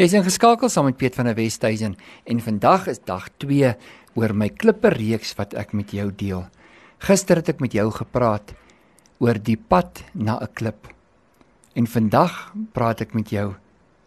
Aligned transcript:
Jy's 0.00 0.14
ingeskakel 0.16 0.70
saam 0.72 0.86
met 0.88 0.96
Piet 0.96 1.12
van 1.18 1.26
der 1.28 1.34
Westhuizen 1.36 1.98
en 2.24 2.38
vandag 2.40 2.86
is 2.88 3.02
dag 3.04 3.26
2 3.44 3.74
oor 4.16 4.32
my 4.32 4.46
klippe 4.48 4.88
reeks 4.88 5.34
wat 5.36 5.52
ek 5.52 5.74
met 5.76 5.92
jou 5.92 6.06
deel. 6.08 6.46
Gister 7.04 7.42
het 7.42 7.50
ek 7.52 7.60
met 7.60 7.76
jou 7.76 7.84
gepraat 7.92 8.54
oor 9.20 9.36
die 9.36 9.58
pad 9.60 10.00
na 10.14 10.38
'n 10.40 10.48
klip. 10.54 10.88
En 11.76 11.86
vandag 11.86 12.54
praat 12.72 13.02
ek 13.02 13.12
met 13.12 13.28
jou 13.28 13.52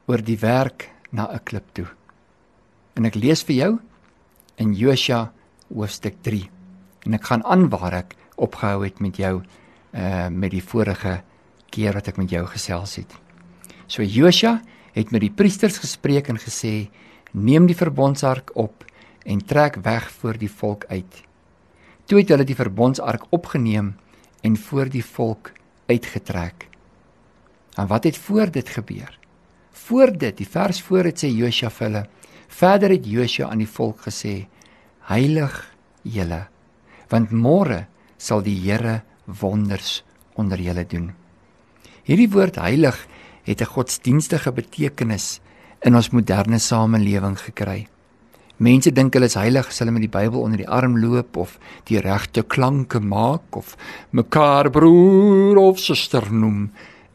oor 0.07 0.21
die 0.25 0.39
werk 0.41 0.89
na 1.11 1.29
'n 1.29 1.43
klip 1.43 1.69
toe. 1.73 1.87
En 2.95 3.05
ek 3.05 3.15
lees 3.15 3.43
vir 3.43 3.55
jou 3.55 3.79
in 4.57 4.73
Josua 4.73 5.33
hoofstuk 5.69 6.15
3. 6.23 6.49
En 7.05 7.13
ek 7.13 7.25
gaan 7.25 7.45
aan 7.45 7.69
waar 7.69 7.93
ek 7.93 8.15
opgehou 8.37 8.83
het 8.83 8.99
met 8.99 9.17
jou 9.17 9.43
uh 9.93 10.29
met 10.29 10.51
die 10.51 10.63
vorige 10.63 11.21
keer 11.69 11.93
wat 11.93 12.07
ek 12.07 12.17
met 12.17 12.29
jou 12.29 12.45
gesels 12.47 12.95
het. 12.95 13.13
So 13.87 14.01
Josua 14.01 14.61
het 14.95 15.11
met 15.11 15.21
die 15.25 15.31
priesters 15.31 15.77
gespreek 15.83 16.29
en 16.31 16.39
gesê: 16.39 16.89
"Neem 17.31 17.65
die 17.67 17.75
verbondsark 17.75 18.55
op 18.55 18.85
en 19.25 19.45
trek 19.45 19.75
weg 19.83 20.11
voor 20.11 20.37
die 20.37 20.51
volk 20.51 20.85
uit." 20.87 21.23
Toe 22.05 22.19
het 22.19 22.29
hulle 22.29 22.43
die 22.43 22.55
verbondsark 22.55 23.25
opgeneem 23.29 23.95
en 24.41 24.57
voor 24.57 24.89
die 24.89 25.05
volk 25.05 25.51
uitgetrek. 25.85 26.67
En 27.75 27.87
wat 27.87 28.03
het 28.03 28.17
voor 28.17 28.51
dit 28.51 28.69
gebeur? 28.69 29.19
Voor 29.71 30.17
dit, 30.17 30.37
die 30.37 30.47
vers 30.47 30.81
voor 30.81 31.03
dit 31.03 31.23
sê 31.23 31.27
Josua 31.27 31.69
vir 31.69 31.87
hulle. 31.87 32.05
Verder 32.47 32.89
het 32.89 33.05
Josua 33.05 33.49
aan 33.49 33.63
die 33.63 33.73
volk 33.77 34.05
gesê: 34.07 34.47
"Heilig 35.09 35.75
julle, 36.01 36.47
want 37.09 37.31
môre 37.31 37.87
sal 38.17 38.41
die 38.41 38.55
Here 38.55 39.01
wonders 39.25 40.03
onder 40.33 40.61
julle 40.61 40.85
doen." 40.85 41.13
Hierdie 42.03 42.29
woord 42.29 42.55
heilig 42.55 43.07
het 43.45 43.61
'n 43.61 43.73
godsdienstige 43.75 44.51
betekenis 44.51 45.39
in 45.81 45.95
ons 45.95 46.09
moderne 46.09 46.59
samelewing 46.59 47.37
gekry. 47.39 47.87
Mense 48.57 48.91
dink 48.91 49.13
hulle 49.13 49.27
is 49.27 49.35
heilig 49.35 49.67
as 49.67 49.79
hulle 49.79 49.91
met 49.91 50.05
die 50.05 50.11
Bybel 50.11 50.39
onder 50.39 50.57
die 50.57 50.69
arm 50.69 50.97
loop 50.97 51.37
of 51.37 51.57
die 51.89 51.99
regte 51.99 52.43
klanke 52.43 52.99
maak 52.99 53.55
of 53.55 53.75
mekaar 54.15 54.69
broer 54.71 55.57
of 55.57 55.79
suster 55.79 56.31
noem. 56.31 56.69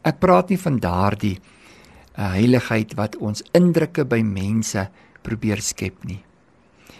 Ek 0.05 0.19
praat 0.21 0.49
nie 0.49 0.59
van 0.61 0.77
daardie 0.77 1.39
uh, 1.39 2.31
heiligheid 2.37 2.93
wat 2.99 3.17
ons 3.17 3.41
indrukke 3.57 4.05
by 4.05 4.21
mense 4.21 4.85
probeer 5.25 5.61
skep 5.65 6.05
nie. 6.05 6.21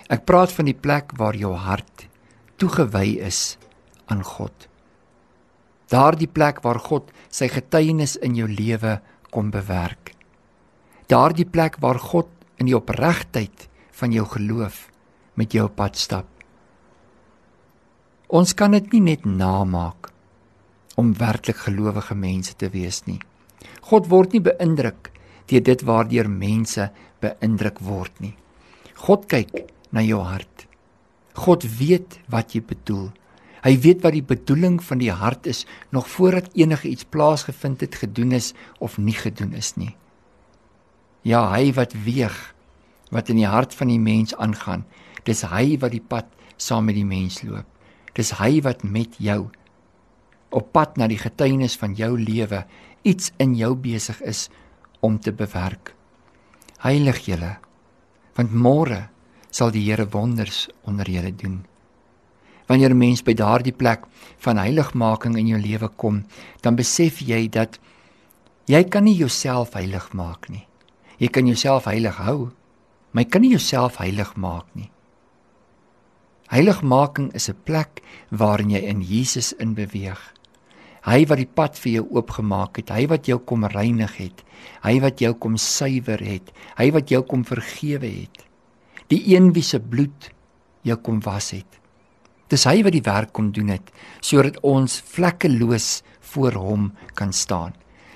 Ek 0.09 0.25
praat 0.25 0.51
van 0.57 0.65
die 0.65 0.77
plek 0.77 1.13
waar 1.21 1.37
jou 1.37 1.53
hart 1.53 2.07
toegewy 2.57 3.21
is 3.21 3.57
aan 4.09 4.25
God. 4.25 4.67
Daardie 5.91 6.29
plek 6.29 6.63
waar 6.65 6.79
God 6.81 7.13
sy 7.29 7.49
getuienis 7.51 8.17
in 8.25 8.35
jou 8.37 8.49
lewe 8.49 8.97
kom 9.31 9.49
bewerk. 9.51 10.13
Daardie 11.11 11.47
plek 11.47 11.79
waar 11.83 11.99
God 11.99 12.29
in 12.61 12.69
die 12.69 12.77
opregtheid 12.77 13.67
van 13.97 14.13
jou 14.15 14.25
geloof 14.27 14.85
met 15.39 15.53
jou 15.55 15.67
pad 15.69 15.97
stap. 15.97 16.27
Ons 18.31 18.53
kan 18.55 18.71
dit 18.71 18.93
nie 18.93 19.03
net 19.11 19.25
namaak 19.25 20.11
om 20.99 21.13
werklik 21.17 21.63
gelowige 21.65 22.15
mense 22.15 22.55
te 22.55 22.69
wees 22.71 23.01
nie. 23.07 23.19
God 23.89 24.07
word 24.11 24.35
nie 24.35 24.43
beïndruk 24.43 25.11
deur 25.51 25.63
dit 25.67 25.83
waardeur 25.87 26.29
mense 26.31 26.85
beïndruk 27.23 27.81
word 27.83 28.21
nie. 28.23 28.35
God 29.01 29.25
kyk 29.27 29.51
na 29.91 30.03
jou 30.05 30.21
hart. 30.23 30.67
God 31.35 31.65
weet 31.79 32.19
wat 32.31 32.55
jy 32.55 32.61
bedoel. 32.63 33.09
Hy 33.61 33.75
weet 33.77 34.01
wat 34.01 34.15
die 34.15 34.25
bedoeling 34.25 34.79
van 34.81 35.01
die 35.01 35.11
hart 35.13 35.45
is 35.45 35.65
nog 35.93 36.09
voordat 36.09 36.49
enige 36.57 36.89
iets 36.89 37.05
plaasgevind 37.05 37.81
het, 37.81 37.95
gedoen 37.95 38.31
is 38.33 38.53
of 38.79 38.97
nie 38.97 39.13
gedoen 39.13 39.53
is 39.53 39.75
nie. 39.77 39.93
Ja, 41.21 41.45
hy 41.53 41.69
wat 41.77 41.93
weeg 41.93 42.37
wat 43.13 43.29
in 43.29 43.37
die 43.37 43.49
hart 43.49 43.75
van 43.77 43.91
die 43.91 43.99
mens 43.99 44.33
aangaan. 44.35 44.85
Dis 45.27 45.43
hy 45.45 45.77
wat 45.77 45.93
die 45.93 46.01
pad 46.01 46.29
saam 46.57 46.87
met 46.89 46.97
die 46.97 47.05
mens 47.05 47.41
loop. 47.45 47.67
Dis 48.17 48.33
hy 48.39 48.61
wat 48.65 48.83
met 48.83 49.19
jou 49.21 49.51
op 50.51 50.71
pad 50.73 50.97
na 50.97 51.07
die 51.07 51.19
getuienis 51.21 51.77
van 51.79 51.93
jou 51.95 52.15
lewe 52.17 52.65
iets 53.07 53.29
in 53.39 53.53
jou 53.55 53.75
besig 53.75 54.21
is 54.25 54.47
om 55.05 55.19
te 55.19 55.31
bewerk. 55.31 55.93
Heilig 56.81 57.27
julle 57.29 57.59
want 58.35 58.55
môre 58.55 59.09
sal 59.51 59.69
die 59.75 59.83
Here 59.85 60.07
wonders 60.09 60.65
onder 60.87 61.09
julle 61.11 61.35
doen 61.35 61.61
wanneer 62.71 62.93
'n 62.93 62.97
mens 62.97 63.21
by 63.23 63.33
daardie 63.33 63.75
plek 63.75 64.05
van 64.37 64.57
heiligmaking 64.57 65.35
in 65.37 65.47
jou 65.47 65.59
lewe 65.59 65.89
kom, 65.95 66.23
dan 66.61 66.75
besef 66.75 67.19
jy 67.19 67.49
dat 67.49 67.79
jy 68.65 68.83
kan 68.83 69.03
nie 69.03 69.15
jouself 69.15 69.73
heilig 69.73 70.13
maak 70.13 70.49
nie. 70.49 70.67
Jy 71.17 71.27
kan 71.27 71.47
jouself 71.47 71.85
heilig 71.85 72.15
hou, 72.15 72.51
maar 73.11 73.23
jy 73.23 73.29
kan 73.29 73.41
nie 73.41 73.51
jouself 73.51 73.97
heilig 73.97 74.35
maak 74.35 74.65
nie. 74.73 74.89
Heiligmaking 76.47 77.33
is 77.33 77.49
'n 77.49 77.55
plek 77.63 78.01
waarin 78.29 78.69
jy 78.69 78.79
in 78.79 79.01
Jesus 79.01 79.53
in 79.53 79.73
beweeg. 79.73 80.33
Hy 81.03 81.25
wat 81.25 81.37
die 81.37 81.53
pad 81.53 81.79
vir 81.79 81.91
jou 81.91 82.07
oopgemaak 82.11 82.77
het, 82.77 82.89
hy 82.89 83.07
wat 83.07 83.25
jou 83.25 83.39
kom 83.39 83.65
reinig 83.65 84.17
het, 84.17 84.43
hy 84.83 84.99
wat 84.99 85.19
jou 85.19 85.33
kom 85.33 85.57
suiwer 85.57 86.19
het, 86.19 86.51
hy 86.77 86.91
wat 86.91 87.09
jou 87.09 87.21
kom 87.21 87.43
vergewe 87.43 88.07
het. 88.07 88.45
Die 89.07 89.35
een 89.35 89.53
wie 89.53 89.63
se 89.63 89.79
bloed 89.79 90.31
jou 90.83 90.97
kom 90.97 91.19
was 91.19 91.51
het. 91.51 91.80
Dis 92.51 92.67
hy 92.67 92.81
wat 92.83 92.91
die 92.91 93.05
werk 93.05 93.31
kom 93.31 93.53
doen 93.55 93.71
het 93.71 93.93
sodat 94.19 94.59
ons 94.67 94.99
vlekkeloos 95.13 96.01
voor 96.33 96.59
hom 96.59 96.91
kan 97.15 97.31
staan 97.31 97.73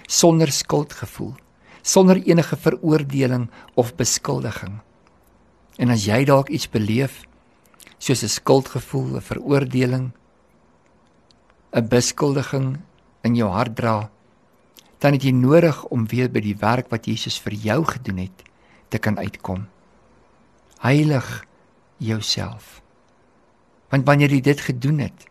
sonder 0.07 0.51
skuldgevoel, 0.51 1.33
sonder 1.81 2.21
enige 2.21 2.57
veroordeling 2.57 3.49
of 3.73 3.95
beskuldiging. 3.95 4.79
En 5.77 5.91
as 5.91 6.05
jy 6.07 6.23
dalk 6.25 6.49
iets 6.49 6.69
beleef 6.69 7.23
soos 7.97 8.23
'n 8.23 8.29
skuldgevoel, 8.29 9.17
'n 9.17 9.21
veroordeling, 9.21 10.11
'n 11.73 11.87
beskuldiging 11.87 12.77
in 13.23 13.35
jou 13.35 13.49
hart 13.49 13.75
dra, 13.75 14.09
dan 14.99 15.13
het 15.13 15.23
jy 15.23 15.31
nodig 15.31 15.83
om 15.85 16.07
weer 16.07 16.29
by 16.29 16.39
die 16.39 16.57
werk 16.57 16.89
wat 16.89 17.05
Jesus 17.05 17.39
vir 17.39 17.53
jou 17.53 17.83
gedoen 17.85 18.17
het 18.17 18.43
te 18.89 18.97
kan 18.97 19.17
uitkom. 19.17 19.67
Heilig 20.79 21.45
jouself. 21.97 22.84
Want 23.95 24.09
wanneer 24.09 24.33
jy 24.35 24.41
dit 24.43 24.59
gedoen 24.59 24.97
het, 25.05 25.21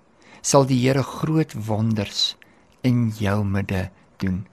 sal 0.41 0.65
die 0.65 0.79
Here 0.81 1.03
groot 1.05 1.53
wonders 1.67 2.33
in 2.81 3.11
jou 3.13 3.43
midde 3.45 3.91
doen. 4.23 4.47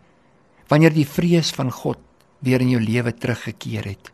Wanneer 0.68 0.92
die 0.92 1.08
vrees 1.08 1.54
van 1.56 1.72
God 1.72 2.00
weer 2.44 2.60
in 2.60 2.74
jou 2.74 2.82
lewe 2.84 3.14
teruggekeer 3.16 3.88
het. 3.88 4.12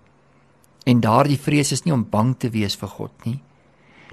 En 0.86 1.02
daardie 1.02 1.40
vrees 1.42 1.74
is 1.74 1.82
nie 1.86 1.96
om 1.96 2.06
bang 2.06 2.36
te 2.38 2.52
wees 2.54 2.78
vir 2.78 2.94
God 2.94 3.26
nie. 3.26 3.40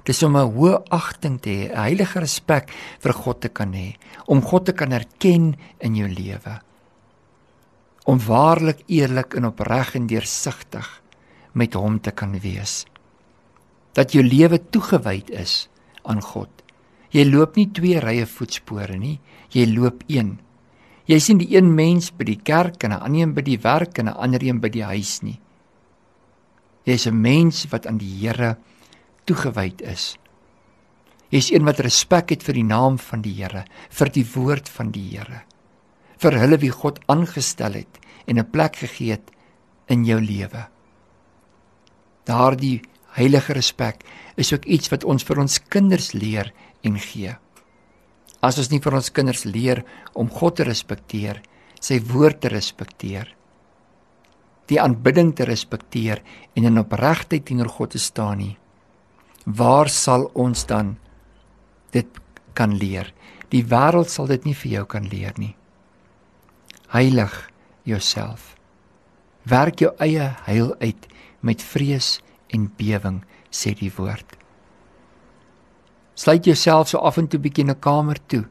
Dis 0.09 0.23
om 0.23 0.35
'n 0.37 0.53
hoë 0.57 0.89
agting 0.89 1.37
te 1.41 1.49
hê, 1.49 1.69
'n 1.69 1.77
heilige 1.77 2.19
respek 2.19 2.71
vir 2.99 3.13
God 3.13 3.41
te 3.41 3.49
kan 3.49 3.73
hê, 3.73 3.95
om 4.25 4.41
God 4.41 4.65
te 4.65 4.73
kan 4.73 4.91
erken 4.91 5.55
in 5.79 5.95
jou 5.95 6.09
lewe. 6.09 6.61
Om 8.05 8.19
waarlik 8.19 8.81
eerlik 8.87 9.35
en 9.35 9.45
opreg 9.45 9.95
en 9.95 10.07
deursigtig 10.07 11.01
met 11.53 11.73
hom 11.73 11.99
te 12.01 12.11
kan 12.11 12.39
wees 12.39 12.85
dat 13.95 14.11
jou 14.11 14.23
lewe 14.23 14.59
toegewyd 14.69 15.29
is 15.29 15.69
aan 16.05 16.21
God. 16.21 16.49
Jy 17.11 17.23
loop 17.29 17.55
nie 17.55 17.69
twee 17.71 17.99
rye 17.99 18.25
voetspore 18.25 18.97
nie, 18.97 19.19
jy 19.51 19.65
loop 19.71 20.03
een. 20.11 20.39
Jy 21.05 21.19
sien 21.21 21.37
die 21.37 21.51
een 21.53 21.69
mens 21.75 22.09
by 22.11 22.25
die 22.25 22.41
kerk 22.41 22.83
en 22.83 22.91
'n 22.91 23.01
ander 23.05 23.21
een 23.21 23.33
by 23.33 23.41
die 23.41 23.59
werk 23.61 23.99
en 23.99 24.09
'n 24.09 24.17
ander 24.17 24.43
een 24.43 24.59
by 24.59 24.69
die 24.69 24.83
huis 24.83 25.21
nie. 25.21 25.39
Jy's 26.85 27.07
'n 27.07 27.21
mens 27.21 27.65
wat 27.71 27.87
aan 27.87 27.97
die 27.97 28.13
Here 28.19 28.57
toegewyd 29.25 29.81
is. 29.81 30.17
Jy's 31.29 31.51
een 31.51 31.65
wat 31.65 31.79
respek 31.79 32.29
het 32.29 32.43
vir 32.43 32.53
die 32.53 32.63
naam 32.63 32.97
van 32.97 33.21
die 33.21 33.33
Here, 33.33 33.65
vir 33.89 34.09
die 34.09 34.25
woord 34.35 34.69
van 34.69 34.91
die 34.91 35.09
Here, 35.09 35.43
vir 36.17 36.31
hulle 36.31 36.57
wie 36.57 36.71
God 36.71 36.99
aangestel 37.07 37.73
het 37.73 37.99
en 38.27 38.39
'n 38.39 38.49
plek 38.51 38.75
gegee 38.75 39.11
het 39.11 39.31
in 39.87 40.05
jou 40.05 40.21
lewe. 40.21 40.67
Daardie 42.25 42.81
heilige 43.15 43.55
respek 43.55 44.03
is 44.35 44.51
ook 44.53 44.65
iets 44.65 44.91
wat 44.91 45.05
ons 45.07 45.23
vir 45.23 45.41
ons 45.45 45.59
kinders 45.71 46.11
leer 46.13 46.51
en 46.85 46.99
gee. 46.99 47.31
As 48.43 48.59
ons 48.61 48.69
nie 48.71 48.81
vir 48.83 48.97
ons 48.99 49.11
kinders 49.11 49.45
leer 49.47 49.83
om 50.13 50.29
God 50.29 50.59
te 50.59 50.67
respekteer, 50.67 51.41
sy 51.79 51.99
woord 52.11 52.43
te 52.43 52.51
respekteer, 52.51 53.31
die 54.69 54.79
aanbidding 54.81 55.31
te 55.37 55.45
respekteer 55.45 56.21
en 56.57 56.67
in 56.67 56.81
opregtheid 56.81 57.45
teenoor 57.45 57.69
God 57.69 57.93
te 57.95 58.01
staan 58.01 58.41
nie, 58.41 58.55
waar 59.45 59.89
sal 59.93 60.27
ons 60.33 60.65
dan 60.65 60.95
dit 61.93 62.21
kan 62.57 62.73
leer? 62.75 63.11
Die 63.53 63.63
wêreld 63.63 64.09
sal 64.09 64.27
dit 64.27 64.45
nie 64.45 64.55
vir 64.57 64.71
jou 64.79 64.85
kan 64.89 65.05
leer 65.07 65.35
nie. 65.37 65.53
Heilig 66.91 67.33
jouself. 67.85 68.55
Werk 69.45 69.83
jou 69.83 69.91
eie 70.01 70.31
heil 70.47 70.73
uit 70.81 71.07
met 71.45 71.61
vrees 71.61 72.17
en 72.53 72.71
bewing 72.77 73.23
sê 73.51 73.73
die 73.73 73.91
woord. 73.97 74.37
Sluit 76.15 76.45
jouself 76.45 76.89
so 76.89 76.99
af 76.99 77.17
en 77.17 77.27
toe 77.27 77.39
bietjie 77.39 77.63
in 77.63 77.71
'n 77.71 77.79
kamer 77.79 78.19
toe 78.27 78.45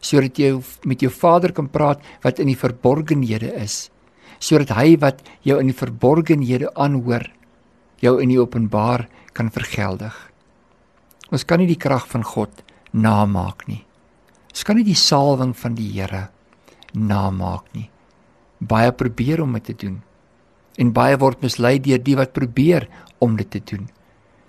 sodat 0.00 0.38
jy 0.38 0.62
met 0.84 1.00
jou 1.02 1.10
Vader 1.10 1.52
kan 1.52 1.68
praat 1.68 2.00
wat 2.22 2.38
in 2.38 2.46
die 2.46 2.56
verborgenhede 2.56 3.52
is. 3.54 3.90
sodat 4.38 4.70
hy 4.78 4.96
wat 5.02 5.22
jou 5.42 5.58
in 5.58 5.66
die 5.66 5.76
verborgenhede 5.76 6.70
aanhoor, 6.78 7.26
jou 7.98 8.14
in 8.22 8.30
die 8.30 8.38
openbaar 8.38 9.08
kan 9.34 9.50
vergeldig. 9.50 10.14
Ons 11.34 11.44
kan 11.44 11.58
nie 11.58 11.66
die 11.66 11.80
krag 11.80 12.06
van 12.08 12.22
God 12.22 12.62
namaak 12.92 13.66
nie. 13.68 13.82
Ons 14.48 14.64
kan 14.64 14.78
nie 14.78 14.86
die 14.86 14.98
salwing 14.98 15.54
van 15.58 15.74
die 15.74 15.90
Here 15.92 16.28
namaak 16.94 17.66
nie. 17.74 17.90
Baie 18.60 18.92
probeer 18.92 19.42
om 19.42 19.52
dit 19.58 19.64
te 19.64 19.74
doen 19.74 19.98
en 20.78 20.94
baie 20.94 21.18
word 21.18 21.42
mislei 21.42 21.76
deur 21.82 22.00
die 22.02 22.16
wat 22.18 22.34
probeer 22.36 22.86
om 23.18 23.36
dit 23.36 23.50
te 23.50 23.60
doen. 23.60 23.88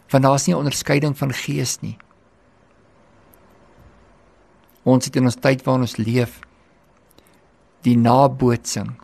Want 0.10 0.24
daar's 0.24 0.48
nie 0.48 0.56
'n 0.56 0.64
onderskeiding 0.64 1.18
van 1.18 1.34
gees 1.34 1.80
nie. 1.82 1.98
Ons 4.84 5.06
het 5.06 5.16
in 5.16 5.24
ons 5.24 5.36
tyd 5.36 5.64
waarin 5.64 5.82
ons 5.82 5.98
leef 5.98 6.40
die 7.82 7.98
nabootsing, 7.98 9.00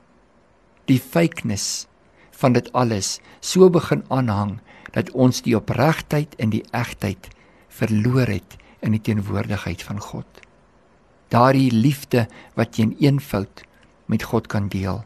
die 0.86 1.00
fakeness 1.00 1.88
van 2.32 2.54
dit 2.54 2.72
alles 2.74 3.20
so 3.40 3.70
begin 3.70 4.04
aanhang 4.08 4.60
dat 4.92 5.12
ons 5.12 5.42
die 5.42 5.56
opregtheid 5.56 6.36
en 6.36 6.50
die 6.50 6.64
egtheid 6.72 7.30
verloor 7.68 8.28
het 8.28 8.58
in 8.82 8.92
die 8.92 9.02
teenwoordigheid 9.02 9.84
van 9.84 10.00
God. 10.00 10.28
Daardie 11.34 11.72
liefde 11.72 12.28
wat 12.56 12.78
jy 12.78 12.84
in 12.90 12.98
eenvoud 13.00 13.64
met 14.06 14.24
God 14.24 14.48
kan 14.48 14.68
deel. 14.70 15.04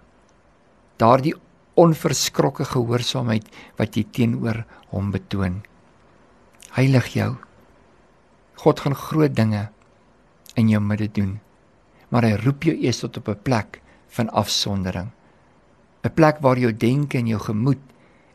Daardie 0.98 1.36
onverskrokke 1.76 2.66
gehoorsaamheid 2.66 3.46
wat 3.78 3.98
jy 3.98 4.06
teenoor 4.12 4.64
hom 4.90 5.12
betoon. 5.12 5.62
Heilig 6.76 7.14
jou. 7.14 7.36
God 8.64 8.80
gaan 8.80 8.96
groot 8.96 9.36
dinge 9.36 9.70
in 10.56 10.70
jou 10.70 10.82
midde 10.82 11.08
doen. 11.08 11.40
Maar 12.10 12.24
hy 12.24 12.34
roep 12.42 12.66
jou 12.68 12.76
eers 12.76 13.00
tot 13.00 13.18
op 13.18 13.30
'n 13.30 13.44
plek 13.44 13.82
van 14.10 14.30
afsondering. 14.30 15.10
'n 16.04 16.14
Plek 16.14 16.42
waar 16.42 16.58
jou 16.58 16.74
denke 16.74 17.18
en 17.18 17.28
jou 17.28 17.40
gemoed 17.40 17.82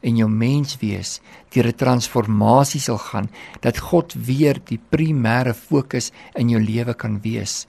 en 0.02 0.16
jou 0.16 0.28
menswees 0.28 1.20
deur 1.50 1.66
'n 1.66 1.76
transformasie 1.76 2.80
sal 2.80 2.98
gaan 2.98 3.28
dat 3.60 3.78
God 3.78 4.14
weer 4.14 4.60
die 4.64 4.80
primêre 4.90 5.54
fokus 5.54 6.12
in 6.34 6.48
jou 6.48 6.60
lewe 6.60 6.94
kan 6.94 7.20
wees 7.20 7.66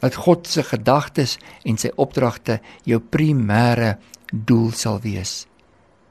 dat 0.00 0.14
God 0.26 0.46
se 0.46 0.62
gedagtes 0.62 1.36
en 1.64 1.78
sy 1.80 1.90
opdragte 1.96 2.60
jou 2.84 3.00
primêre 3.00 3.96
doel 4.32 4.72
sal 4.76 5.00
wees. 5.04 5.46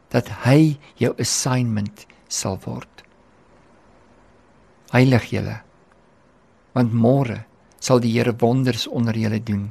Dat 0.10 0.30
hy 0.46 0.78
jou 1.02 1.14
assignment 1.20 2.06
sal 2.28 2.60
word. 2.66 3.04
Heilig 4.94 5.32
julle 5.34 5.62
want 6.76 6.92
môre 6.92 7.46
sal 7.80 8.02
die 8.04 8.12
Here 8.12 8.34
wonders 8.42 8.84
onder 8.92 9.16
julle 9.16 9.40
doen. 9.40 9.70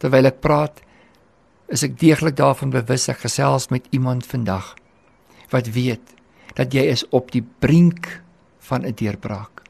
Terwyl 0.00 0.30
ek 0.30 0.40
praat 0.40 0.80
is 1.68 1.84
ek 1.84 1.98
deeglik 2.00 2.38
daarvan 2.38 2.72
bewus 2.72 3.10
ek 3.12 3.24
gesels 3.26 3.68
met 3.72 3.84
iemand 3.92 4.24
vandag 4.28 4.72
wat 5.52 5.68
weet 5.76 6.14
dat 6.56 6.72
jy 6.72 6.86
is 6.92 7.04
op 7.12 7.28
die 7.34 7.44
brink 7.44 8.08
van 8.64 8.84
'n 8.84 8.96
deurbraak 8.96 9.63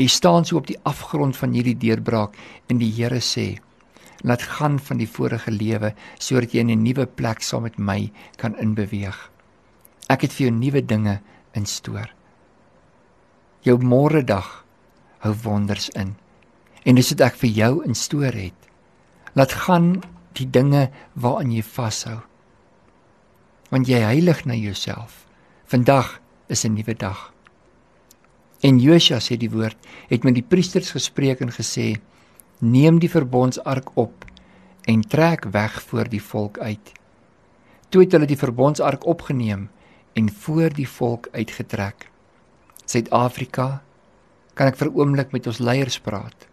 Jy 0.00 0.06
staan 0.08 0.46
so 0.48 0.56
op 0.56 0.68
die 0.70 0.78
afgrond 0.88 1.36
van 1.36 1.52
hierdie 1.52 1.76
deurbraak 1.76 2.36
en 2.72 2.78
die 2.80 2.88
Here 2.88 3.20
sê: 3.20 3.60
"Laat 4.24 4.42
gaan 4.42 4.78
van 4.78 4.96
die 4.96 5.08
vorige 5.08 5.50
lewe 5.50 5.92
sodat 6.18 6.54
jy 6.54 6.60
in 6.60 6.70
'n 6.70 6.82
nuwe 6.82 7.06
plek 7.06 7.42
saam 7.42 7.62
met 7.62 7.78
my 7.78 8.12
kan 8.36 8.56
inbeweeg. 8.56 9.30
Ek 10.08 10.22
het 10.22 10.32
vir 10.32 10.46
jou 10.46 10.56
nuwe 10.56 10.82
dinge 10.86 11.20
instoor. 11.52 12.08
Jou 13.62 13.76
môre 13.78 14.24
dag 14.24 14.64
hou 15.18 15.34
wonders 15.44 15.90
in. 15.90 16.16
En 16.84 16.94
dis 16.94 17.10
wat 17.10 17.20
ek 17.20 17.34
vir 17.34 17.50
jou 17.50 17.84
instoor 17.84 18.32
het. 18.32 18.56
Laat 19.34 19.52
gaan 19.52 20.02
die 20.32 20.50
dinge 20.50 20.90
waaraan 21.14 21.52
jy 21.52 21.62
vashou. 21.62 22.20
Want 23.70 23.86
jy 23.86 24.00
heilig 24.00 24.46
na 24.46 24.54
jouself. 24.54 25.26
Vandag 25.66 26.20
is 26.48 26.64
'n 26.64 26.74
nuwe 26.74 26.94
dag. 26.94 27.32
En 28.60 28.76
Josua 28.76 29.22
sê 29.24 29.38
die 29.40 29.48
woord 29.48 29.78
het 30.10 30.24
met 30.26 30.36
die 30.36 30.44
priesters 30.44 30.92
gespreek 30.92 31.40
en 31.40 31.52
gesê: 31.52 31.96
"Neem 32.60 32.98
die 33.00 33.08
verbondsark 33.08 33.96
op 33.96 34.24
en 34.84 35.00
trek 35.00 35.44
weg 35.44 35.82
voor 35.82 36.08
die 36.08 36.22
volk 36.22 36.58
uit." 36.58 36.92
Toe 37.88 38.02
het 38.02 38.12
hulle 38.12 38.26
die 38.26 38.36
verbondsark 38.36 39.06
opgeneem 39.06 39.68
en 40.12 40.30
voor 40.30 40.68
die 40.68 40.88
volk 40.88 41.28
uitgetrek. 41.32 42.10
Suid-Afrika 42.84 43.82
kan 44.54 44.66
ek 44.66 44.76
vir 44.76 44.88
'n 44.88 44.94
oomblik 44.94 45.32
met 45.32 45.46
ons 45.46 45.58
leiers 45.58 45.98
praat. 45.98 46.46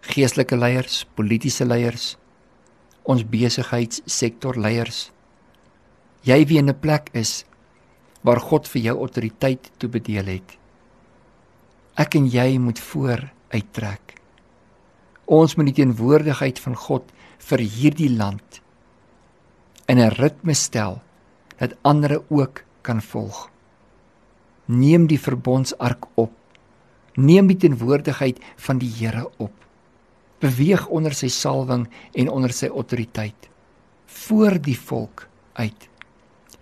Geestelike 0.00 0.56
leiers, 0.56 1.06
politieke 1.14 1.64
leiers, 1.64 2.16
ons 3.02 3.24
besigheidssektor 3.24 4.56
leiers. 4.56 5.10
Jy 6.22 6.46
wie 6.46 6.58
in 6.58 6.68
'n 6.68 6.80
plek 6.80 7.10
is 7.12 7.44
waar 8.22 8.40
God 8.40 8.68
vir 8.68 8.82
jou 8.82 8.98
autoriteit 8.98 9.70
toebedeel 9.78 10.26
het 10.26 10.58
ek 11.98 12.14
en 12.14 12.28
jy 12.30 12.58
moet 12.62 12.78
voor 12.92 13.24
uittrek. 13.50 14.14
Ons 15.28 15.56
moet 15.58 15.68
die 15.70 15.80
teenwoordigheid 15.80 16.60
van 16.62 16.76
God 16.78 17.10
vir 17.48 17.64
hierdie 17.64 18.10
land 18.14 18.60
in 19.88 19.98
'n 19.98 20.14
ritme 20.20 20.54
stel 20.54 21.00
dat 21.58 21.76
ander 21.82 22.22
ook 22.28 22.62
kan 22.82 23.02
volg. 23.02 23.50
Neem 24.66 25.06
die 25.06 25.18
verbondsark 25.18 26.06
op. 26.14 26.32
Neem 27.16 27.46
die 27.46 27.56
teenwoordigheid 27.56 28.38
van 28.56 28.78
die 28.78 28.92
Here 28.98 29.30
op. 29.38 29.52
Beweeg 30.40 30.86
onder 30.86 31.14
sy 31.14 31.28
salwing 31.28 31.88
en 32.14 32.28
onder 32.28 32.52
sy 32.52 32.66
autoriteit 32.66 33.48
voor 34.06 34.60
die 34.60 34.78
volk 34.78 35.28
uit. 35.52 35.88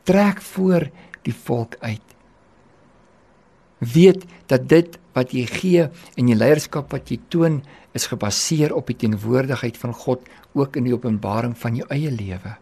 Trek 0.02 0.42
voor 0.42 0.90
die 1.22 1.34
volk 1.34 1.76
uit 1.80 2.16
weet 3.78 4.24
dat 4.46 4.68
dit 4.68 4.98
wat 5.16 5.32
jy 5.32 5.46
gee 5.48 5.88
en 5.88 6.28
die 6.28 6.36
leierskap 6.36 6.92
wat 6.92 7.10
jy 7.10 7.18
toon 7.32 7.62
is 7.96 8.08
gebaseer 8.10 8.74
op 8.76 8.90
die 8.90 8.98
teenwoordigheid 9.00 9.78
van 9.80 9.94
God 9.96 10.26
ook 10.54 10.76
in 10.76 10.88
die 10.88 10.94
openbaring 10.94 11.56
van 11.58 11.78
jou 11.80 11.86
eie 11.92 12.12
lewe. 12.12 12.56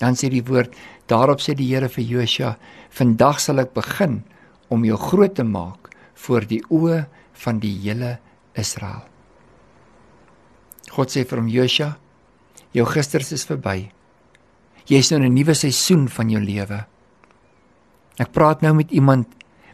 Dan 0.00 0.18
sê 0.18 0.28
die 0.28 0.44
woord, 0.44 0.74
daarop 1.08 1.40
sê 1.40 1.54
die 1.56 1.70
Here 1.70 1.88
vir 1.88 2.04
Josua, 2.04 2.56
vandag 2.92 3.40
sal 3.40 3.62
ek 3.62 3.72
begin 3.76 4.20
om 4.68 4.84
jou 4.84 4.98
groot 5.00 5.36
te 5.38 5.46
maak 5.46 5.92
voor 6.26 6.44
die 6.48 6.60
oë 6.72 7.04
van 7.44 7.60
die 7.62 7.72
hele 7.84 8.16
Israel. 8.58 9.04
God 10.92 11.12
sê 11.12 11.24
vir 11.28 11.40
hom 11.40 11.48
Josua, 11.52 11.94
jou 12.76 12.84
gisters 12.88 13.32
is 13.32 13.46
verby. 13.48 13.88
Jy 14.86 15.00
is 15.02 15.10
nou 15.10 15.20
in 15.20 15.32
'n 15.32 15.34
nuwe 15.34 15.54
seisoen 15.54 16.08
van 16.08 16.30
jou 16.30 16.40
lewe. 16.40 16.86
Ek 18.18 18.32
praat 18.32 18.62
nou 18.62 18.74
met 18.74 18.90
iemand 18.90 19.26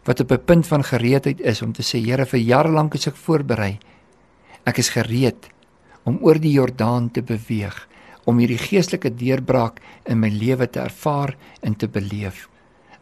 wat 0.03 0.19
op 0.19 0.31
'n 0.31 0.43
punt 0.45 0.67
van 0.67 0.83
gereedheid 0.83 1.39
is 1.41 1.61
om 1.61 1.71
te 1.71 1.81
sê 1.81 1.99
Here 2.05 2.25
vir 2.25 2.39
jare 2.39 2.69
lank 2.69 2.93
is 2.93 3.07
ek 3.07 3.15
voorberei. 3.15 3.77
Ek 4.65 4.77
is 4.77 4.89
gereed 4.89 5.49
om 6.03 6.19
oor 6.21 6.39
die 6.39 6.51
Jordaan 6.51 7.11
te 7.11 7.21
beweeg, 7.21 7.87
om 8.23 8.37
hierdie 8.37 8.57
geestelike 8.57 9.15
deurbraak 9.15 9.79
in 10.05 10.19
my 10.19 10.29
lewe 10.29 10.69
te 10.69 10.79
ervaar 10.79 11.35
en 11.61 11.75
te 11.75 11.87
beleef. 11.87 12.49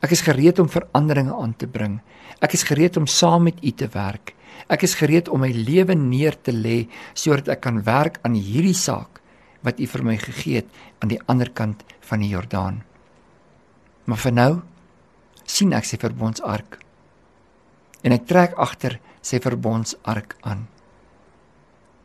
Ek 0.02 0.12
is 0.12 0.22
gereed 0.22 0.60
om 0.60 0.70
veranderinge 0.70 1.34
aan 1.34 1.56
te 1.56 1.68
bring. 1.68 2.00
Ek 2.42 2.54
is 2.54 2.64
gereed 2.64 2.98
om 2.98 3.08
saam 3.08 3.44
met 3.44 3.58
U 3.62 3.72
te 3.72 3.88
werk. 3.94 4.34
Ek 4.68 4.84
is 4.84 4.96
gereed 4.96 5.30
om 5.30 5.40
my 5.40 5.52
lewe 5.52 5.96
neer 5.96 6.38
te 6.42 6.52
lê 6.52 6.88
sodat 7.14 7.48
ek 7.48 7.62
kan 7.62 7.84
werk 7.84 8.20
aan 8.22 8.34
hierdie 8.34 8.78
saak 8.78 9.22
wat 9.62 9.80
U 9.80 9.86
vir 9.86 10.04
my 10.04 10.18
gegee 10.18 10.56
het 10.56 10.70
aan 11.00 11.10
die 11.10 11.22
ander 11.28 11.50
kant 11.50 11.84
van 12.02 12.20
die 12.20 12.30
Jordaan. 12.30 12.82
Maar 14.06 14.18
vir 14.18 14.32
nou 14.32 14.62
sien 15.46 15.74
ek 15.74 15.86
sy 15.86 15.98
verbondsark 16.02 16.80
en 18.04 18.16
ek 18.16 18.28
trek 18.30 18.58
agter 18.58 19.00
sy 19.22 19.40
verbondsark 19.42 20.36
aan. 20.48 20.66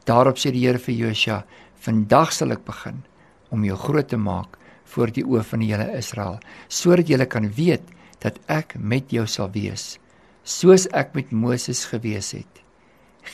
Daarop 0.07 0.39
sê 0.39 0.53
die 0.55 0.67
Here 0.67 0.79
vir 0.79 0.95
Josua: 0.95 1.45
"Vandag 1.81 2.33
sal 2.33 2.53
ek 2.53 2.65
begin 2.65 3.03
om 3.51 3.65
jou 3.65 3.77
groot 3.77 4.09
te 4.09 4.17
maak 4.17 4.59
voor 4.85 5.11
die 5.11 5.25
oë 5.25 5.43
van 5.45 5.61
die 5.61 5.73
hele 5.73 5.99
Israel, 5.99 6.39
sodat 6.69 7.09
julle 7.09 7.27
kan 7.27 7.49
weet 7.57 7.83
dat 8.21 8.39
ek 8.49 8.77
met 8.79 9.11
jou 9.13 9.27
sal 9.27 9.51
wees, 9.51 9.99
soos 10.45 10.87
ek 10.93 11.15
met 11.15 11.33
Moses 11.33 11.85
gewees 11.85 12.33
het. 12.33 12.63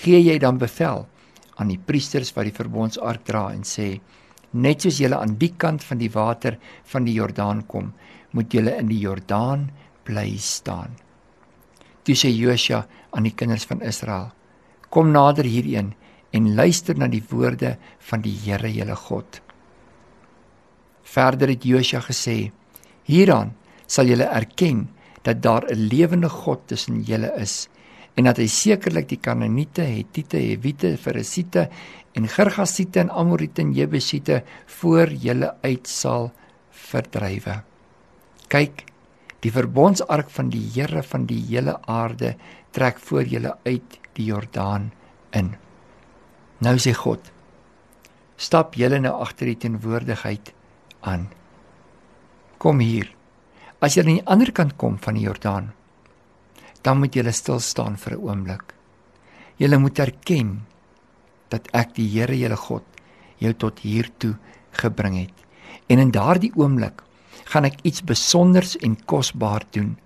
Gee 0.03 0.21
jy 0.21 0.39
dan 0.39 0.59
bevel 0.59 1.07
aan 1.57 1.69
die 1.69 1.79
priesters 1.79 2.33
wat 2.37 2.49
die 2.49 2.57
verbondsark 2.57 3.25
dra 3.25 3.53
en 3.53 3.63
sê: 3.63 4.01
Net 4.53 4.83
soos 4.83 4.99
julle 5.01 5.17
aan 5.17 5.37
die 5.39 5.55
kant 5.57 5.85
van 5.85 5.99
die 5.99 6.11
water 6.11 6.59
van 6.85 7.05
die 7.05 7.15
Jordaan 7.15 7.67
kom, 7.67 7.93
moet 8.33 8.53
julle 8.53 8.77
in 8.79 8.89
die 8.89 9.01
Jordaan 9.01 9.71
bly 10.05 10.37
staan." 10.39 10.97
Toe 12.03 12.17
sê 12.19 12.31
Josua 12.35 12.87
aan 13.11 13.27
die 13.29 13.35
kinders 13.35 13.67
van 13.69 13.83
Israel: 13.83 14.33
Kom 14.91 15.13
nader 15.13 15.45
hierheen 15.45 15.93
en 16.33 16.55
luister 16.55 16.99
na 16.99 17.09
die 17.09 17.23
woorde 17.31 17.77
van 17.99 18.23
die 18.25 18.35
Here 18.45 18.71
julle 18.73 18.97
God. 18.97 19.41
Verder 21.03 21.49
het 21.49 21.65
Josua 21.65 22.01
gesê: 22.01 22.53
Hieraan 23.05 23.55
sal 23.87 24.09
julle 24.09 24.31
erken 24.31 24.89
dat 25.23 25.43
daar 25.43 25.65
'n 25.71 25.89
lewende 25.89 26.29
God 26.29 26.67
tussen 26.67 27.03
julle 27.03 27.33
is 27.37 27.69
en 28.15 28.25
dat 28.29 28.37
hy 28.37 28.47
sekerlik 28.47 29.09
die 29.09 29.21
Kanaaniete, 29.21 29.83
Hittite, 29.83 30.37
Hewite, 30.37 30.97
Ferisiete 31.01 31.69
en 32.13 32.29
Girgasiete 32.29 33.01
en 33.01 33.11
Amoriete 33.11 33.63
en 33.63 33.73
Jebusiete 33.73 34.43
voor 34.67 35.13
julle 35.13 35.55
uit 35.63 35.89
sal 35.89 36.31
verdrywe. 36.71 37.63
Kyk, 38.53 38.85
die 39.43 39.51
verbondsark 39.51 40.31
van 40.31 40.51
die 40.53 40.63
Here 40.75 41.03
van 41.03 41.27
die 41.27 41.41
hele 41.49 41.79
aarde 41.91 42.37
trek 42.73 43.01
voor 43.03 43.27
julle 43.27 43.57
uit 43.67 43.99
die 44.17 44.27
Jordaan 44.31 44.91
in. 45.35 45.55
Nou 46.63 46.77
sê 46.79 46.95
God: 46.95 47.33
Stap 48.37 48.77
julle 48.79 49.01
nou 49.03 49.15
agter 49.23 49.51
die 49.51 49.59
teenwoordigheid 49.65 50.53
aan. 51.01 51.29
Kom 52.63 52.79
hier. 52.79 53.11
As 53.83 53.97
jy 53.97 54.05
aan 54.05 54.13
die 54.15 54.27
ander 54.31 54.53
kant 54.55 54.77
kom 54.79 54.99
van 55.03 55.19
die 55.19 55.27
Jordaan, 55.27 55.73
dan 56.83 57.01
moet 57.03 57.17
jy 57.17 57.31
stil 57.35 57.59
staan 57.61 57.97
vir 57.97 58.15
'n 58.15 58.23
oomblik. 58.23 58.75
Jy 59.59 59.77
moet 59.77 59.99
erken 59.99 60.67
dat 61.49 61.69
ek 61.73 61.95
die 61.95 62.09
Here, 62.09 62.35
julle 62.35 62.57
God, 62.57 62.85
jou 63.39 63.53
tot 63.53 63.79
hier 63.81 64.09
toe 64.19 64.37
gebring 64.71 65.19
het. 65.19 65.35
En 65.89 65.99
in 65.99 66.11
daardie 66.11 66.53
oomblik 66.57 67.03
gaan 67.53 67.69
ek 67.69 67.83
iets 67.85 68.01
besonders 68.09 68.77
en 68.81 68.97
kosbaar 69.05 69.65
doen 69.77 69.99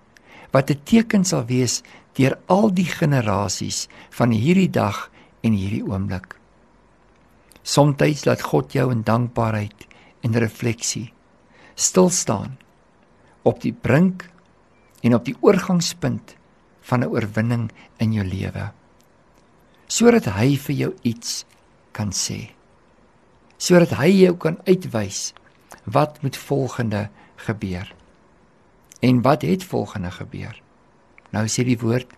wat 0.51 0.71
'n 0.71 0.83
teken 0.85 1.25
sal 1.25 1.45
wees 1.47 1.83
deur 2.19 2.39
al 2.47 2.73
die 2.75 2.89
generasies 2.89 3.89
van 4.11 4.31
hierdie 4.31 4.71
dag 4.71 5.11
en 5.41 5.53
hierdie 5.53 5.85
oomblik. 5.85 6.39
Somstyds 7.63 8.25
laat 8.25 8.43
God 8.43 8.73
jou 8.73 8.91
in 8.91 9.03
dankbaarheid 9.03 9.87
en 10.21 10.39
refleksie 10.39 11.13
stil 11.75 12.11
staan 12.11 12.57
op 13.43 13.61
die 13.61 13.73
brink 13.73 14.31
en 15.03 15.15
op 15.15 15.25
die 15.25 15.37
oorgangspunt 15.41 16.35
van 16.81 17.01
'n 17.01 17.11
oorwinning 17.11 17.71
in 17.99 18.13
jou 18.13 18.25
lewe 18.25 18.73
sodat 19.87 20.25
hy 20.25 20.57
vir 20.57 20.77
jou 20.77 20.93
iets 21.03 21.45
kan 21.93 22.11
sê 22.11 22.51
sodat 23.59 23.91
hy 23.91 24.11
jou 24.11 24.37
kan 24.37 24.59
uitwys 24.67 25.33
wat 25.85 26.23
moet 26.23 26.37
volgende 26.37 27.09
gebeur. 27.37 27.95
En 29.01 29.23
wat 29.23 29.43
het 29.43 29.65
volgende 29.65 30.11
gebeur? 30.11 30.63
Nou 31.31 31.47
sê 31.49 31.65
die 31.67 31.79
woord 31.79 32.13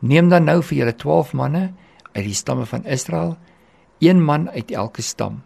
neem 0.00 0.30
dan 0.30 0.46
nou 0.48 0.60
vir 0.62 0.78
julle 0.78 0.96
12 0.96 1.32
manne 1.36 1.64
uit 2.12 2.24
die 2.24 2.36
stamme 2.36 2.66
van 2.66 2.84
Israel 2.84 3.36
een 4.00 4.22
man 4.24 4.48
uit 4.50 4.70
elke 4.70 5.02
stam. 5.02 5.42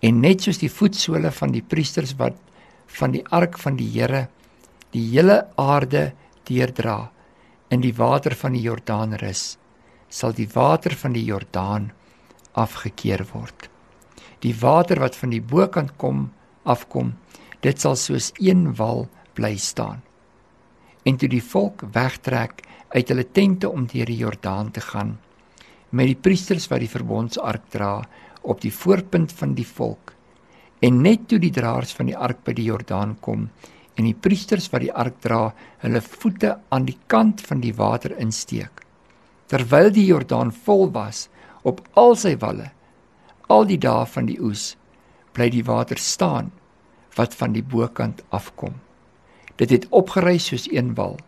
En 0.00 0.20
net 0.20 0.42
soos 0.42 0.58
die 0.58 0.70
voetsole 0.70 1.32
van 1.32 1.52
die 1.54 1.62
priesters 1.62 2.14
wat 2.18 2.38
van 2.86 3.14
die 3.14 3.24
ark 3.30 3.58
van 3.58 3.76
die 3.76 3.88
Here 3.94 4.28
die 4.92 5.04
hele 5.14 5.46
aarde 5.56 6.12
deurdra 6.48 7.10
in 7.72 7.80
die 7.80 7.94
water 7.96 8.34
van 8.36 8.52
die 8.52 8.62
Jordaan 8.66 9.16
rus 9.20 9.56
sal 10.12 10.34
die 10.36 10.48
water 10.52 10.92
van 11.00 11.14
die 11.16 11.24
Jordaan 11.24 11.88
afgekeer 12.52 13.24
word. 13.32 13.70
Die 14.44 14.52
water 14.60 15.00
wat 15.00 15.16
van 15.16 15.32
die 15.32 15.40
bokant 15.40 15.94
kom 15.96 16.26
afkom 16.68 17.14
dit 17.62 17.80
sal 17.80 17.96
soos 17.96 18.30
een 18.38 18.68
wal 18.78 19.06
bly 19.38 19.54
staan 19.56 20.02
en 21.08 21.18
toe 21.18 21.30
die 21.30 21.42
volk 21.42 21.86
wegtrek 21.94 22.62
uit 22.94 23.08
hulle 23.08 23.26
tente 23.34 23.70
om 23.70 23.86
deur 23.90 24.10
die 24.10 24.20
Jordaan 24.22 24.70
te 24.70 24.84
gaan 24.92 25.16
met 25.90 26.10
die 26.10 26.20
priesters 26.28 26.68
wat 26.72 26.82
die 26.84 26.92
verbondsark 26.92 27.68
dra 27.74 27.94
op 28.42 28.60
die 28.62 28.74
voorpunt 28.74 29.32
van 29.38 29.54
die 29.58 29.68
volk 29.68 30.14
en 30.82 31.02
net 31.02 31.28
toe 31.30 31.38
die 31.42 31.54
draers 31.54 31.94
van 31.94 32.10
die 32.10 32.18
ark 32.18 32.42
by 32.46 32.54
die 32.58 32.66
Jordaan 32.70 33.16
kom 33.20 33.48
en 33.96 34.08
die 34.08 34.16
priesters 34.16 34.68
wat 34.72 34.84
die 34.84 34.92
ark 34.92 35.20
dra, 35.24 35.50
hulle 35.84 36.00
voete 36.04 36.56
aan 36.72 36.86
die 36.88 36.96
kant 37.12 37.42
van 37.44 37.60
die 37.62 37.74
water 37.76 38.14
insteek. 38.20 38.84
Terwyl 39.52 39.92
die 39.92 40.06
Jordaan 40.08 40.52
vol 40.52 40.88
was 40.94 41.26
op 41.68 41.82
al 41.98 42.16
sy 42.16 42.34
walle, 42.40 42.70
al 43.52 43.66
die 43.68 43.78
dae 43.78 44.06
van 44.08 44.28
die 44.30 44.38
oes, 44.40 44.72
bly 45.36 45.50
die 45.52 45.64
water 45.66 46.00
staan 46.00 46.50
wat 47.16 47.34
van 47.34 47.52
die 47.52 47.62
bokant 47.62 48.22
afkom. 48.30 48.74
Dit 49.56 49.70
het 49.70 49.88
opgery 49.90 50.38
soos 50.38 50.68
een 50.70 50.94
wal, 50.94 51.18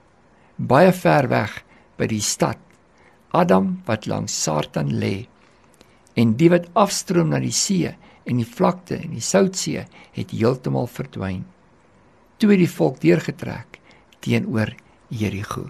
baie 0.56 0.92
ver 0.92 1.28
weg 1.28 1.62
by 1.98 2.06
die 2.10 2.22
stad 2.22 2.58
Adam 3.34 3.80
wat 3.88 4.06
langs 4.06 4.34
Satan 4.42 4.92
lê 5.02 5.26
en 6.14 6.36
die 6.38 6.50
wat 6.52 6.68
afstroom 6.78 7.32
na 7.32 7.40
die 7.42 7.54
see 7.54 7.90
en 8.24 8.38
die 8.38 8.46
vlakte 8.46 8.94
en 9.00 9.16
die 9.16 9.24
Soutsee 9.24 9.82
het 10.14 10.30
heeltemal 10.30 10.86
verdwyn 10.86 11.42
toe 12.38 12.52
het 12.52 12.62
die 12.62 12.70
volk 12.70 13.00
deurgetrek 13.02 13.80
teenoor 14.24 14.70
Jerigo. 15.10 15.68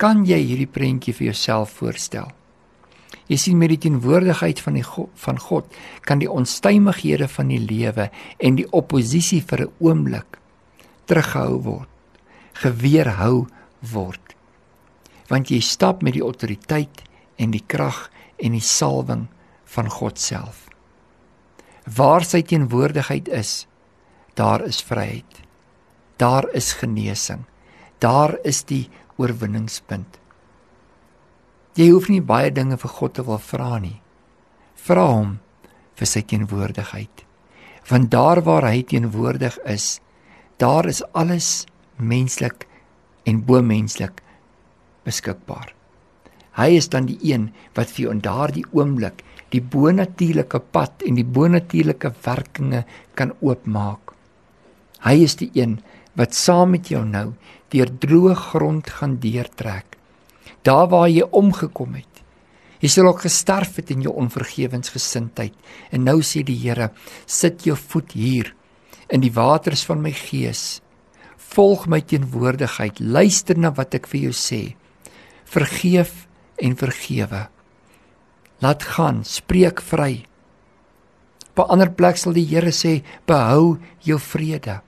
Kan 0.00 0.24
jy 0.26 0.40
hierdie 0.42 0.68
prentjie 0.68 1.14
vir 1.14 1.30
jouself 1.30 1.76
voorstel? 1.78 2.32
Jy 3.30 3.38
sien 3.40 3.58
met 3.58 3.72
die 3.72 3.80
teenwoordigheid 3.86 4.60
van 4.60 4.76
die 4.76 4.84
God, 4.84 5.10
van 5.16 5.38
God 5.40 5.76
kan 6.04 6.20
die 6.20 6.30
onstuimighede 6.30 7.28
van 7.28 7.48
die 7.48 7.60
lewe 7.60 8.10
en 8.38 8.58
die 8.60 8.66
oppositie 8.72 9.40
vir 9.40 9.64
'n 9.64 9.72
oomblik 9.80 10.38
teruggehou 11.06 11.62
word, 11.62 11.88
geweerhou 12.52 13.46
word. 13.92 14.34
Want 15.28 15.50
jy 15.50 15.60
stap 15.60 16.02
met 16.02 16.12
die 16.12 16.22
autoriteit 16.22 17.02
en 17.38 17.50
die 17.50 17.64
krag 17.66 18.10
en 18.38 18.52
die 18.52 18.60
salwing 18.60 19.28
van 19.64 19.88
God 19.88 20.18
self. 20.18 20.68
Waar 21.96 22.24
sy 22.24 22.42
teenwoordigheid 22.42 23.28
is, 23.28 23.66
daar 24.34 24.60
is 24.62 24.82
vryheid 24.82 25.44
daar 26.16 26.48
is 26.52 26.72
genesing. 26.72 27.44
Daar 27.98 28.38
is 28.42 28.64
die 28.64 28.88
oorwinningspunt. 29.16 30.18
Jy 31.74 31.88
hoef 31.90 32.06
nie 32.06 32.22
baie 32.22 32.52
dinge 32.54 32.76
vir 32.78 32.92
God 33.00 33.16
te 33.16 33.22
wil 33.26 33.40
vra 33.42 33.80
nie. 33.82 33.96
Vra 34.78 35.08
hom 35.10 35.38
vir 35.98 36.06
sy 36.06 36.20
teenwoordigheid. 36.22 37.24
Want 37.90 38.12
daar 38.12 38.40
waar 38.46 38.68
hy 38.68 38.84
teenwoordig 38.86 39.56
is, 39.66 39.98
daar 40.62 40.86
is 40.86 41.02
alles 41.18 41.66
menslik 41.98 42.68
en 43.26 43.40
bo-menslik 43.42 44.22
beskikbaar. 45.04 45.72
Hy 46.54 46.68
is 46.78 46.86
dan 46.92 47.08
die 47.10 47.18
een 47.26 47.48
wat 47.74 47.90
vir 47.90 48.04
jou 48.04 48.14
in 48.14 48.22
daardie 48.22 48.64
oomblik 48.70 49.24
die 49.50 49.62
bonatuurlike 49.62 50.60
pad 50.74 51.02
en 51.06 51.18
die 51.18 51.26
bonatuurlike 51.26 52.12
werkinge 52.22 52.84
kan 53.18 53.34
oopmaak. 53.42 54.14
Hy 55.02 55.16
is 55.26 55.34
die 55.42 55.50
een 55.58 55.80
wat 56.14 56.38
saam 56.38 56.70
met 56.76 56.86
jou 56.94 57.02
nou 57.02 57.32
deur 57.74 57.90
droë 57.90 58.38
grond 58.38 58.94
gaan 59.00 59.18
deurtrek. 59.18 59.93
Daar 60.64 60.88
waar 60.88 61.08
jy 61.12 61.26
omgekom 61.30 61.94
het. 61.98 62.22
Jy 62.80 62.90
sal 62.92 63.08
ook 63.08 63.22
gesterf 63.24 63.76
het 63.80 63.90
in 63.92 64.02
jou 64.04 64.12
onvergewensgesindheid. 64.20 65.54
En 65.92 66.04
nou 66.04 66.20
sê 66.24 66.42
die 66.44 66.58
Here, 66.60 66.90
sit 67.26 67.64
jou 67.64 67.76
voet 67.76 68.12
hier 68.12 68.54
in 69.12 69.20
die 69.20 69.32
waters 69.32 69.84
van 69.84 70.02
my 70.04 70.12
gees. 70.16 70.80
Volg 71.54 71.86
my 71.88 72.00
teenwoordigheid. 72.00 73.00
Luister 73.00 73.58
na 73.60 73.72
wat 73.76 73.96
ek 73.96 74.08
vir 74.10 74.28
jou 74.28 74.34
sê. 74.36 74.62
Vergeef 75.44 76.26
en 76.60 76.76
vergewe. 76.76 77.46
Laat 78.64 78.86
gaan, 78.94 79.24
spreek 79.24 79.82
vry. 79.84 80.24
Op 81.54 81.58
'n 81.58 81.70
ander 81.70 81.90
plek 81.90 82.16
sal 82.16 82.32
die 82.32 82.46
Here 82.46 82.72
sê, 82.72 83.02
behou 83.26 83.78
jou 84.00 84.18
vrede. 84.18 84.80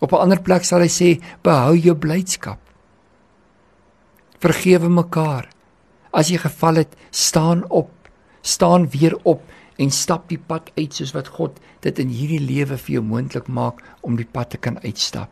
Op 0.00 0.12
'n 0.12 0.20
ander 0.20 0.40
plek 0.42 0.64
sal 0.64 0.80
hy 0.80 0.88
sê: 0.88 1.20
"Behou 1.42 1.76
jou 1.76 1.94
blydskap. 1.94 2.63
Vergewe 4.44 4.90
mekaar. 4.92 5.46
As 6.12 6.28
jy 6.28 6.36
geval 6.42 6.82
het, 6.82 6.90
staan 7.08 7.62
op. 7.72 7.88
Staan 8.44 8.90
weer 8.92 9.14
op 9.24 9.40
en 9.80 9.90
stap 9.90 10.26
die 10.28 10.38
pad 10.38 10.68
uit 10.76 10.92
soos 10.92 11.14
wat 11.16 11.30
God 11.32 11.56
dit 11.86 12.00
in 12.02 12.10
hierdie 12.12 12.42
lewe 12.44 12.76
vir 12.76 12.98
jou 12.98 13.02
moontlik 13.08 13.48
maak 13.48 13.80
om 14.04 14.18
die 14.20 14.28
pad 14.28 14.52
te 14.52 14.60
kan 14.60 14.76
uitstap. 14.84 15.30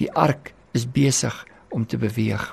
Die 0.00 0.08
ark 0.16 0.54
is 0.72 0.86
besig 0.88 1.36
om 1.68 1.84
te 1.84 2.00
beweeg. 2.00 2.46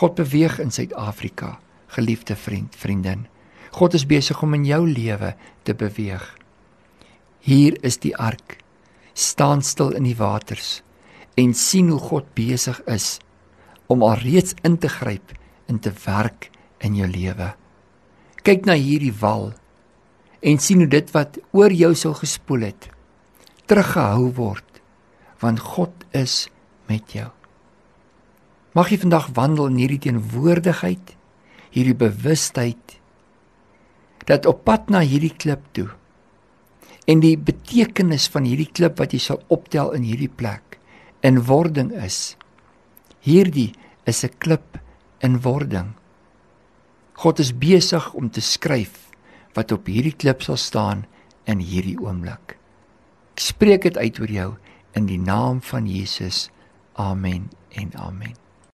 God 0.00 0.16
beweeg 0.16 0.56
in 0.64 0.72
Suid-Afrika, 0.72 1.58
geliefde 1.92 2.32
vriend, 2.34 2.72
vriendin. 2.72 3.26
God 3.76 3.94
is 3.94 4.08
besig 4.08 4.40
om 4.42 4.56
in 4.56 4.64
jou 4.64 4.80
lewe 4.88 5.34
te 5.68 5.76
beweeg. 5.76 6.24
Hier 7.44 7.76
is 7.84 8.00
die 8.00 8.16
ark 8.16 8.56
staan 9.12 9.60
stil 9.62 9.92
in 9.92 10.08
die 10.08 10.16
waters 10.16 10.80
en 11.36 11.52
sien 11.54 11.92
hoe 11.92 12.00
God 12.00 12.32
besig 12.34 12.80
is 12.88 13.18
om 13.86 14.02
alreeds 14.02 14.56
in 14.66 14.78
te 14.78 14.88
gryp 14.88 15.34
en 15.70 15.78
te 15.78 15.92
werk 16.04 16.50
in 16.84 16.96
jou 16.98 17.08
lewe. 17.08 17.52
Kyk 18.44 18.66
na 18.68 18.76
hierdie 18.76 19.14
wal 19.20 19.52
en 20.44 20.60
sien 20.60 20.84
hoe 20.84 20.90
dit 20.90 21.10
wat 21.14 21.38
oor 21.56 21.72
jou 21.72 21.94
sou 21.96 22.12
gespoel 22.18 22.68
het 22.68 22.90
teruggehou 23.64 24.28
word 24.36 24.80
want 25.40 25.60
God 25.60 26.04
is 26.12 26.46
met 26.88 27.16
jou. 27.16 27.30
Mag 28.76 28.90
jy 28.90 28.98
vandag 29.00 29.30
wandel 29.36 29.68
in 29.70 29.80
hierdie 29.82 30.00
teenwoordigheid, 30.06 31.14
hierdie 31.72 31.96
bewustheid 31.96 32.98
dat 34.28 34.48
op 34.48 34.64
pad 34.64 34.88
na 34.92 35.04
hierdie 35.04 35.34
klip 35.36 35.64
toe 35.76 35.90
En 37.04 37.20
die 37.20 37.36
betekenis 37.36 38.30
van 38.32 38.46
hierdie 38.48 38.70
klip 38.72 39.00
wat 39.00 39.12
jy 39.12 39.20
sal 39.20 39.42
optel 39.52 39.92
in 39.96 40.06
hierdie 40.08 40.30
plek 40.32 40.78
in 41.24 41.42
wording 41.48 41.90
is 41.92 42.36
hierdie 43.24 43.72
is 44.04 44.24
'n 44.24 44.36
klip 44.38 44.78
in 45.20 45.40
wording. 45.40 45.94
God 47.14 47.38
is 47.38 47.52
besig 47.52 48.12
om 48.12 48.30
te 48.30 48.40
skryf 48.40 49.10
wat 49.54 49.72
op 49.72 49.86
hierdie 49.86 50.16
klip 50.16 50.42
sal 50.42 50.56
staan 50.56 51.06
in 51.46 51.58
hierdie 51.58 51.98
oomblik. 51.98 52.56
Ek 53.34 53.40
spreek 53.40 53.82
dit 53.82 53.96
uit 53.96 54.20
oor 54.20 54.30
jou 54.30 54.50
in 54.94 55.06
die 55.06 55.18
naam 55.18 55.62
van 55.62 55.86
Jesus. 55.86 56.50
Amen 56.94 57.50
en 57.70 57.94
amen. 57.94 58.43